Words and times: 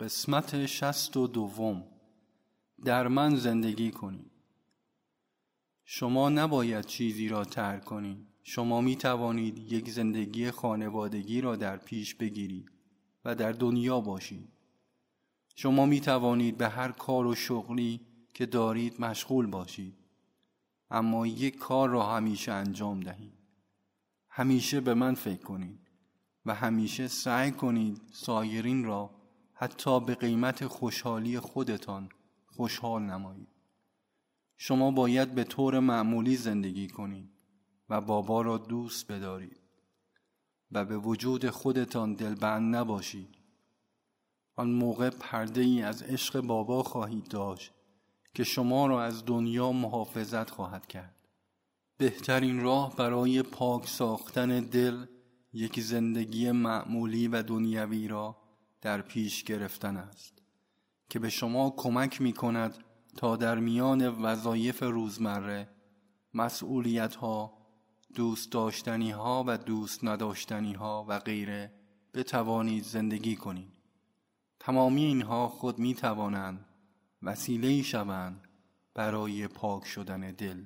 قسمت 0.00 0.66
شست 0.66 1.16
و 1.16 1.26
دوم. 1.26 1.84
در 2.84 3.08
من 3.08 3.36
زندگی 3.36 3.90
کنید 3.90 4.30
شما 5.84 6.28
نباید 6.28 6.84
چیزی 6.84 7.28
را 7.28 7.44
ترک 7.44 7.84
کنید 7.84 8.26
شما 8.42 8.80
می 8.80 8.96
توانید 8.96 9.72
یک 9.72 9.90
زندگی 9.90 10.50
خانوادگی 10.50 11.40
را 11.40 11.56
در 11.56 11.76
پیش 11.76 12.14
بگیرید 12.14 12.70
و 13.24 13.34
در 13.34 13.52
دنیا 13.52 14.00
باشید 14.00 14.48
شما 15.54 15.86
می 15.86 16.00
توانید 16.00 16.58
به 16.58 16.68
هر 16.68 16.92
کار 16.92 17.26
و 17.26 17.34
شغلی 17.34 18.00
که 18.34 18.46
دارید 18.46 19.00
مشغول 19.00 19.46
باشید. 19.46 19.94
اما 20.90 21.26
یک 21.26 21.56
کار 21.56 21.88
را 21.88 22.16
همیشه 22.16 22.52
انجام 22.52 23.00
دهید. 23.00 23.32
همیشه 24.28 24.80
به 24.80 24.94
من 24.94 25.14
فکر 25.14 25.42
کنید 25.42 25.80
و 26.46 26.54
همیشه 26.54 27.08
سعی 27.08 27.50
کنید 27.50 28.00
سایرین 28.12 28.84
را 28.84 29.17
حتی 29.60 30.00
به 30.00 30.14
قیمت 30.14 30.66
خوشحالی 30.66 31.40
خودتان 31.40 32.08
خوشحال 32.46 33.02
نمایید. 33.02 33.48
شما 34.56 34.90
باید 34.90 35.34
به 35.34 35.44
طور 35.44 35.78
معمولی 35.78 36.36
زندگی 36.36 36.88
کنید 36.88 37.30
و 37.88 38.00
بابا 38.00 38.42
را 38.42 38.58
دوست 38.58 39.12
بدارید 39.12 39.60
و 40.72 40.84
به 40.84 40.98
وجود 40.98 41.50
خودتان 41.50 42.14
دلبند 42.14 42.76
نباشید. 42.76 43.34
آن 44.56 44.70
موقع 44.70 45.10
پرده 45.10 45.60
ای 45.60 45.82
از 45.82 46.02
عشق 46.02 46.40
بابا 46.40 46.82
خواهید 46.82 47.28
داشت 47.28 47.72
که 48.34 48.44
شما 48.44 48.86
را 48.86 49.02
از 49.02 49.24
دنیا 49.26 49.72
محافظت 49.72 50.50
خواهد 50.50 50.86
کرد. 50.86 51.28
بهترین 51.96 52.60
راه 52.60 52.96
برای 52.96 53.42
پاک 53.42 53.86
ساختن 53.88 54.60
دل 54.60 55.06
یک 55.52 55.80
زندگی 55.80 56.50
معمولی 56.50 57.28
و 57.28 57.42
دنیوی 57.42 58.08
را 58.08 58.47
در 58.80 59.02
پیش 59.02 59.44
گرفتن 59.44 59.96
است 59.96 60.42
که 61.08 61.18
به 61.18 61.30
شما 61.30 61.74
کمک 61.76 62.20
می 62.20 62.32
کند 62.32 62.84
تا 63.16 63.36
در 63.36 63.58
میان 63.58 64.08
وظایف 64.08 64.82
روزمره 64.82 65.68
مسئولیت 66.34 67.14
ها 67.14 67.58
دوست 68.14 68.52
داشتنی 68.52 69.10
ها 69.10 69.44
و 69.46 69.58
دوست 69.58 70.04
نداشتنی 70.04 70.72
ها 70.72 71.06
و 71.08 71.18
غیره 71.18 71.72
بتوانید 72.14 72.84
زندگی 72.84 73.36
کنید. 73.36 73.72
تمامی 74.60 75.04
اینها 75.04 75.48
خود 75.48 75.78
می 75.78 75.94
توانند 75.94 76.64
وسیله 77.22 77.82
شوند 77.82 78.48
برای 78.94 79.48
پاک 79.48 79.86
شدن 79.86 80.20
دل. 80.20 80.62